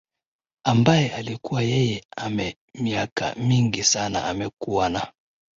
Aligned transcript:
ambaye 0.63 1.11
alikuwa 1.15 1.61
yeye 1.61 2.03
ame 2.17 2.57
miaka 2.73 3.35
mingi 3.35 3.83
sana 3.83 4.25
amekuwa 4.25 4.89
na 4.89 5.11